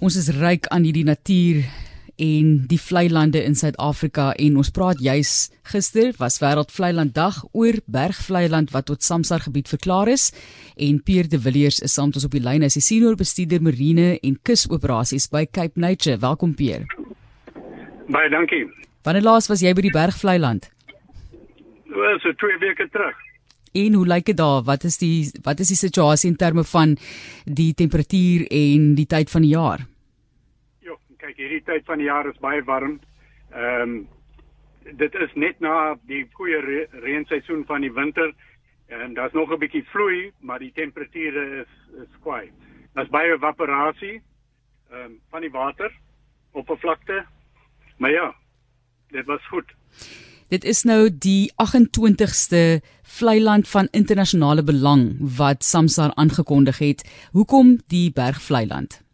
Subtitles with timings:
[0.00, 1.58] Ons is ryk aan hierdie natuur
[2.24, 5.32] en die vlei lande in Suid-Afrika en ons praat juis
[5.68, 10.30] gister was wêreld vlei land dag oor bergvlei land wat tot Samsar gebied verklaar is
[10.80, 13.60] en Pierre de Villiers is saam met ons op die lyn as die senior bestuurder
[13.60, 16.16] marine en kusoperasies by Cape Nature.
[16.24, 16.88] Welkom Pierre.
[18.08, 18.64] Baie dankie.
[19.04, 20.72] Wanneer laas was jy by die bergvlei land?
[21.92, 23.20] Wel, so twee weke terug.
[23.76, 24.64] En hoe lyk dit daar?
[24.64, 26.96] Wat is die wat is die situasie in terme van
[27.44, 29.89] die temperatuur en die tyd van die jaar?
[31.30, 32.98] Kyk hierdie tyd van die jaar is baie warm.
[33.54, 34.00] Ehm um,
[34.96, 38.32] dit is net na die goeie re reenseisoen van die winter
[38.88, 41.72] en daar's nog 'n bietjie vloei, maar die temperature is
[42.02, 42.50] is kwaai.
[42.94, 44.22] Daar's baie evaporasie
[44.90, 45.92] ehm um, van die water
[46.52, 47.24] op 'n vlakte.
[47.98, 48.34] Maar ja,
[49.10, 49.74] dit was goed.
[50.48, 57.28] Dit is nou die 28ste vlei land van internasionale belang wat Samsar aangekondig het.
[57.32, 59.09] Hoekom die bergvlei land?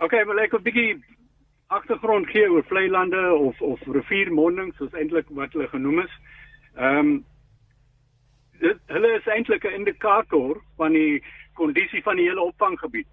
[0.00, 0.92] OK, wil ek 'n bietjie
[1.68, 6.14] agtergrond gee oor vlei lande of of riviermondings soos eintlik wat hulle genoem is.
[6.76, 7.10] Ehm um,
[8.62, 11.20] dit hulle is eintlik 'n indikator van die
[11.54, 13.12] kondisie van die hele opvanggebied.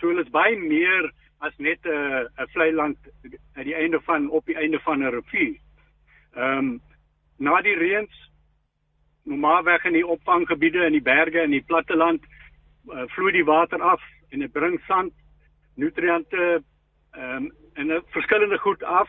[0.00, 2.96] So hulle is baie meer as net 'n 'n vlei land
[3.54, 5.56] aan die einde van op die einde van 'n rivier.
[6.34, 6.80] Ehm um,
[7.38, 8.30] na die reëns
[9.24, 12.24] normaalweg in die opvanggebiede in die berge en die platte land
[12.88, 15.12] uh, vloei die water af en dit bring sand
[15.74, 16.62] nutriënte
[17.12, 19.08] ehm um, en 'n verskillende goed af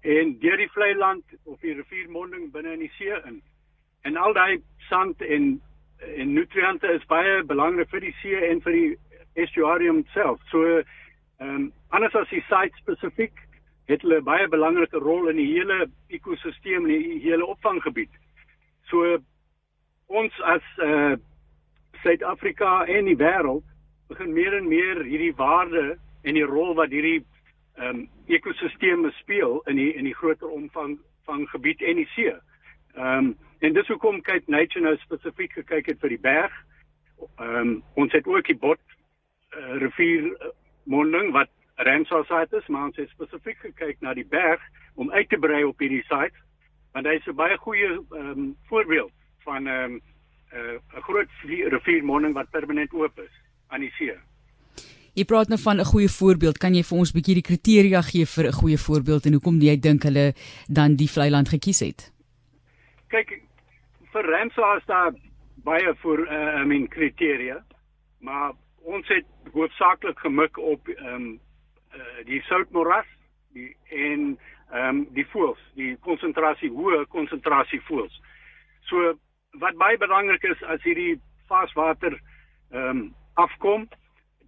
[0.00, 3.42] en deur die vlei land of die riviermonding binne in die see in.
[4.02, 5.60] En al daai sand en
[5.98, 8.98] en nutriënte is baie belangrik vir die see en vir die
[9.34, 10.40] estuarium self.
[10.50, 10.84] So ehm
[11.40, 13.46] um, anders as die site spesifiek
[13.86, 18.10] het hulle baie belangrike rol in die hele ekosisteem en die hele opvanggebied.
[18.90, 19.18] So
[20.06, 21.16] ons as eh uh,
[22.02, 23.64] Suid-Afrika en die wêreld
[24.08, 27.24] begin meer en meer hierdie waarde en die rol wat hierdie
[27.76, 30.96] ehm um, ekosisteme speel in die in die groter omvang
[31.28, 32.32] van gebied en die see.
[32.94, 36.54] Ehm um, en dis hoekom kyk Nature nou spesifiek gekyk het vir die berg.
[37.38, 38.80] Ehm um, ons het ook die bot
[39.56, 40.32] uh, rivier
[40.84, 44.62] monding wat Ramsar site is, maar ons het spesifiek gekyk na die berg
[44.94, 46.44] om uit te brei op hierdie site
[46.96, 49.12] want hy is 'n baie goeie ehm um, voorbeeld
[49.44, 50.00] van ehm um,
[50.52, 53.34] 'n uh, groot riviermonding wat permanent oop is
[53.68, 54.16] aan die see.
[55.16, 56.58] Jy praat nou van 'n goeie voorbeeld.
[56.58, 59.60] Kan jy vir ons 'n bietjie die kriteria gee vir 'n goeie voorbeeld en hoekom
[59.60, 60.34] jy dink hulle
[60.68, 62.12] dan die vlei land gekies het?
[63.08, 63.42] Kyk,
[64.12, 65.12] vir Ramsar is daar
[65.64, 67.64] baie voor uh, I mean kriteria,
[68.20, 71.40] maar ons het hoofsaaklik gemik op ehm um,
[71.94, 73.06] uh, die soutmoras,
[73.52, 74.38] die en
[74.70, 78.20] ehm um, die voëls, die konsentrasie hoë konsentrasie voëls.
[78.90, 79.14] So
[79.50, 82.20] wat baie belangrik is as hierdie varswater
[82.70, 83.86] ehm um, afkom.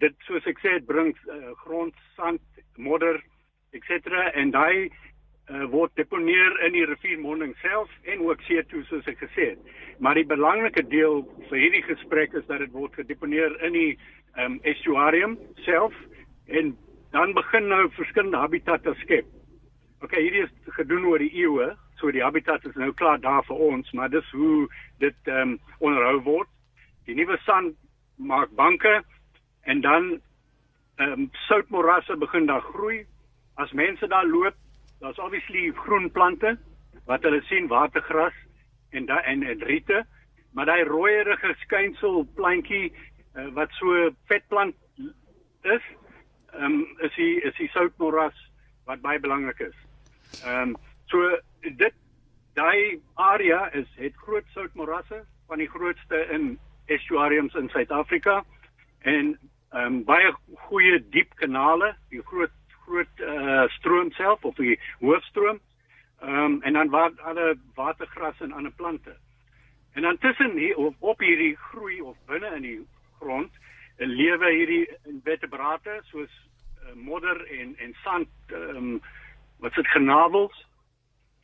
[0.03, 2.43] Dit soos ek sê, dit bring uh, grond, sand,
[2.79, 3.19] modder,
[3.77, 4.13] etc.
[4.39, 4.89] en daai
[5.51, 9.73] uh, word deponeer in die riviermonding self en ook CO2 soos ek gesê het.
[9.99, 13.91] Maar die belangrike deel vir hierdie gesprek is dat dit word gedeponeer in die
[14.39, 15.97] um, estuarium self
[16.47, 16.77] en
[17.13, 19.27] dan begin nou verskillende habitatte skep.
[20.05, 23.59] OK, hierdie is gedoen oor die eeue, so die habitat is nou klaar daar vir
[23.73, 24.69] ons, maar dis hoe
[25.03, 26.51] dit ehm um, onderhou word.
[27.09, 27.75] Die nuwe sand
[28.19, 29.03] maak banke
[29.63, 30.21] en dan
[30.99, 33.07] ehm um, soutmorasse begin daar groei.
[33.55, 34.55] As mense daar loop,
[35.01, 36.59] daar's obviously groen plante
[37.07, 38.35] wat hulle sien watergras
[38.91, 40.05] en da en en riete,
[40.53, 42.93] maar daai rooierige skynsel plantjie
[43.35, 44.75] uh, wat so vetplant
[45.63, 45.85] is,
[46.53, 48.37] ehm um, is die is die soutmoras
[48.85, 49.77] wat baie belangrik is.
[50.45, 50.77] Ehm um,
[51.07, 51.95] so dit
[52.55, 56.59] daai area is het groot soutmorasse van die grootste in
[56.89, 58.43] estuariums in Suid-Afrika
[58.99, 59.39] en
[59.69, 60.33] ehm um, baie
[60.69, 62.55] goeie diep kanale, die groot
[62.87, 65.61] groot uh stroom self of die hoofstroom.
[66.21, 69.17] Ehm um, en dan waar alle watergras en ander plante.
[69.93, 72.81] En dan tussen hier of op hierdie groei of binne in die
[73.21, 73.53] grond
[73.97, 76.31] lewe hierdie invertebrate soos
[76.83, 79.01] uh, modder en en sand ehm um,
[79.59, 80.67] wat dit genavels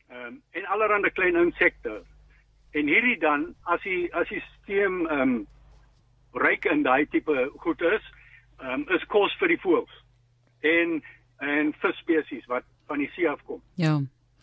[0.09, 2.01] ehm um, en allerlei klein insekte
[2.75, 5.35] En hierdie dan as die as die stelsel ehm um,
[6.35, 8.03] ryk in daai tipe goed is,
[8.59, 10.01] ehm um, is kos vir die voëls
[10.59, 10.97] en
[11.39, 13.61] en visspesies wat van die see afkom.
[13.79, 13.99] Ja.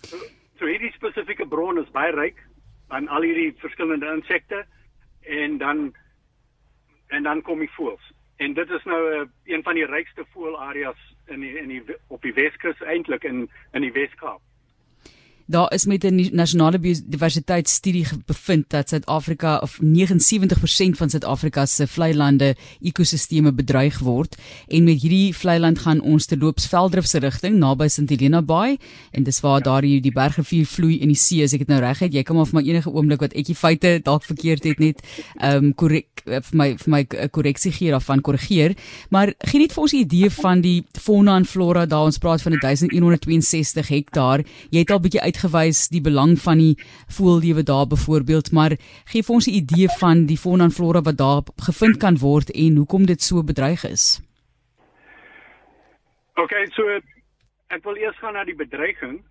[0.08, 0.16] So,
[0.58, 2.40] so hierdie spesifieke bron is baie ryk
[2.88, 4.64] aan al hierdie verskillende insekte
[5.20, 5.90] en dan
[7.08, 8.12] en dan kom die voëls.
[8.36, 11.82] En dit is nou 'n uh, een van die rykste voëlareas in die, in die
[12.08, 14.40] op die Weskus eintlik in in die Weskaap.
[15.46, 22.14] Daar is met 'n nasionale biodiversiteitsstudie bevind dat Suid-Afrika of 79% van Suid-Afrika se vlei
[22.14, 24.36] lande ekosisteme bedreig word.
[24.68, 28.42] En met hierdie vlei land gaan ons te loops Veldrif se rigting naby St Helena
[28.42, 28.78] Bay
[29.10, 29.64] en dis waar ja.
[29.64, 32.12] daar die, die bergrivier vloei in die see as ek dit nou reg het.
[32.12, 35.02] Jy kan maar vir my enige oomblik wat ekie feite dalk verkeerd het net
[35.40, 37.02] ehm um, korrek eh, vir my vir my
[37.34, 38.76] korreksie gee daarvan korrigeer.
[39.10, 42.04] Maar gee net vir ons 'n idee van die fauna en flora daar.
[42.04, 44.44] Ons praat van 1162 hektaar.
[44.70, 46.76] Jy het al bietjie uitgewys die belang van die
[47.16, 51.42] voëllewe daar byvoorbeeld, maar gee ons 'n idee van die fauna en flora wat daar
[51.56, 54.20] gevind kan word en hoekom dit so bedreig is.
[56.34, 57.00] OK, so
[57.68, 59.24] ek wil eers gaan na die bedreiging.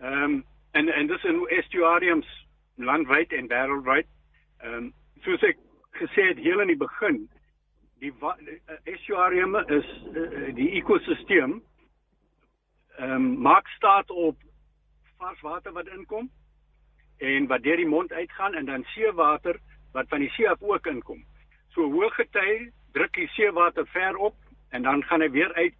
[0.00, 2.26] Ehm um, en en dis in estuariums
[2.74, 4.06] landwyd en wêreldwyd.
[4.58, 4.92] Ehm um,
[5.24, 5.56] soos ek
[5.92, 7.28] gesê het heel in die begin,
[7.98, 8.12] die
[8.84, 11.62] estuarium is uh, die ekosisteem
[12.98, 14.36] ehm um, maak staat op
[15.18, 16.30] vars water wat inkom
[17.18, 19.58] en wat deur die mond uitgaan en dan seewater
[19.92, 21.24] wat van die see af ook inkom.
[21.72, 24.36] So hoë gety druk die seewater ver op
[24.70, 25.76] en dan gaan hy weer uit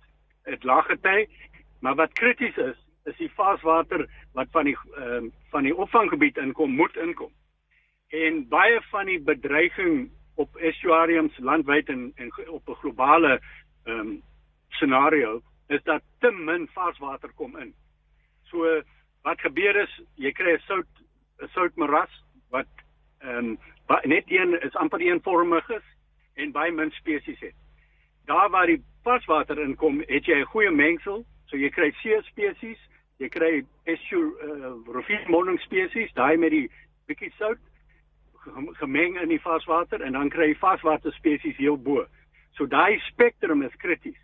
[0.49, 1.27] het lae gety.
[1.81, 6.75] Maar wat krities is, is die varswater wat van die uh, van die opvanggebied inkom,
[6.77, 7.33] moet inkom.
[8.09, 13.41] En baie van die bedreiging op estuariums landwyd en, en op 'n globale
[13.85, 14.23] ehm um,
[14.69, 17.75] scenario is dat te min varswater kom in.
[18.51, 18.83] So
[19.27, 19.93] wat gebeur is
[20.23, 20.91] jy kry 'n sout
[21.43, 22.13] 'n soutmoras
[22.51, 22.71] wat
[23.21, 23.59] ehm um,
[24.05, 25.87] net een is amper eenvormig is
[26.35, 27.55] en baie min spesies het.
[28.27, 32.79] Daar waar die varswater inkom, het jy 'n goeie mengsel, so jy kry see spesies,
[33.19, 36.71] jy kry estu uh, riviermonding spesies, daai met die
[37.07, 37.59] bietjie sout
[38.79, 42.07] gemeng in die varswater en dan kry jy varswater spesies heel bo.
[42.55, 44.21] So daai spektrum is krities.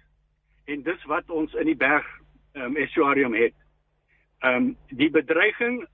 [0.67, 2.07] En dis wat ons in die berg
[2.55, 3.55] ehm um, estuarium het.
[4.43, 5.85] Ehm um, die bedreiging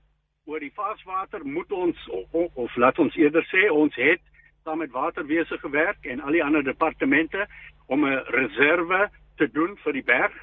[0.49, 4.21] oor die varswater moet ons of, of laat ons eerder sê ons het
[4.65, 7.45] saam met waterwese gewerk en al die ander departemente
[7.87, 10.33] om 'n reserve te doen vir die berg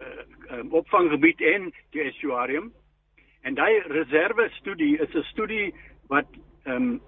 [0.00, 2.72] uh, um, opvanggebied en die estuarium.
[3.42, 5.74] En daai reserve studie is 'n studie
[6.08, 6.28] wat
[6.64, 7.00] ehm um,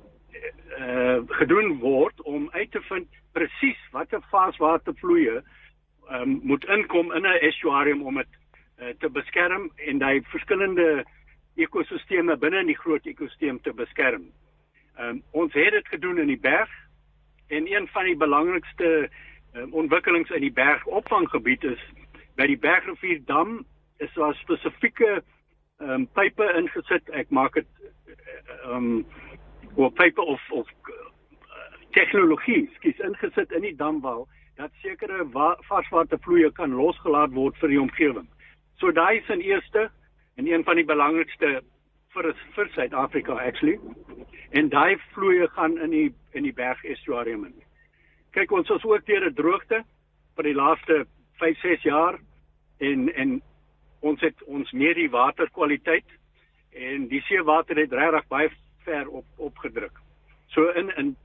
[0.78, 7.22] uh, gedoen word om uit te vind presies watter varswatervloeie ehm um, moet inkom in
[7.26, 8.32] 'n estuarium om dit
[8.98, 11.04] te beskerm en daai verskillende
[11.56, 14.28] ekosisteme binne in die groot ekosisteem te beskerm.
[15.00, 16.72] Um, ons het dit gedoen in die berg
[17.48, 19.08] en een van die belangrikste
[19.54, 21.82] um, ontwikkelings in die bergopvanggebied is
[22.36, 23.64] by die Bergrivier dam
[24.04, 25.22] is daar spesifieke
[25.80, 27.08] ehm um, pipe ingesit.
[27.12, 27.68] Ek maak dit
[28.64, 29.06] ehm um,
[29.76, 30.68] of pipe of of
[31.96, 35.24] tegnologie skies ingesit in die damwal dat sekere
[35.68, 38.28] varswatervloeie kan losgelaat word vir die omgewing.
[38.78, 39.90] So daai is 'n eerste
[40.36, 41.62] en een van die belangrikste
[42.12, 43.78] vir vir Suid-Afrika actually.
[44.50, 47.54] En daai vloeie gaan in die in die berg estuarium in.
[48.32, 49.84] Kyk ons is ook deur 'n droogte
[50.36, 51.06] vir die laaste
[51.40, 52.18] 5, 6 jaar
[52.78, 53.42] en en
[54.00, 56.08] ons het ons meer die waterkwaliteit
[56.70, 58.50] en die seewater het regtig baie
[58.84, 60.00] ver op opgedruk.
[60.46, 61.16] So in in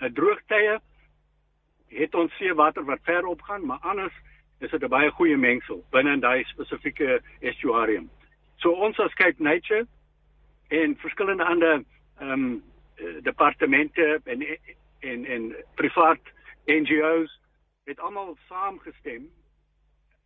[0.00, 0.80] 'n droogtye
[1.88, 4.14] het ons seewater wat ver opgaan, maar anders
[4.60, 8.10] is dit 'n baie goeie mengsel binne in daai spesifieke estuarium.
[8.56, 9.86] So ons as Cape Nature
[10.68, 11.84] en verskillende ander
[12.20, 12.62] ehm um,
[13.22, 14.42] departemente en
[15.00, 16.20] en en privaat
[16.66, 17.40] NGOs
[17.84, 19.30] het almal saamgestem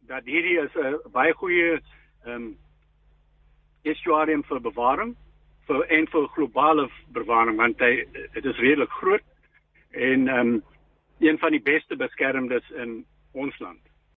[0.01, 1.81] dat hierdie is 'n baie goeie
[2.25, 2.59] ehm um,
[3.83, 5.17] estuarium vir bewaring
[5.67, 9.25] vir en vir globale bewaring want hy dit is redelik groot
[9.91, 10.63] en ehm um,
[11.19, 13.94] een van die beste beskermdes in ons land.